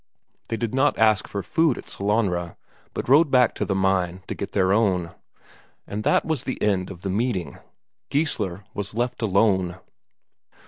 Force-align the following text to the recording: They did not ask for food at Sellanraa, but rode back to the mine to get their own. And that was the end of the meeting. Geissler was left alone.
They 0.49 0.57
did 0.57 0.73
not 0.73 0.97
ask 0.97 1.27
for 1.27 1.43
food 1.43 1.77
at 1.77 1.87
Sellanraa, 1.87 2.55
but 2.95 3.07
rode 3.07 3.29
back 3.29 3.53
to 3.53 3.65
the 3.65 3.75
mine 3.75 4.23
to 4.27 4.33
get 4.33 4.53
their 4.53 4.73
own. 4.73 5.11
And 5.85 6.03
that 6.03 6.25
was 6.25 6.43
the 6.43 6.59
end 6.59 6.89
of 6.89 7.03
the 7.03 7.11
meeting. 7.11 7.59
Geissler 8.09 8.63
was 8.73 8.95
left 8.95 9.21
alone. 9.21 9.77